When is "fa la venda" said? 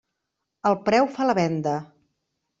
1.19-1.77